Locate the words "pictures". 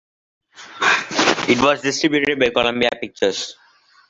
2.99-3.55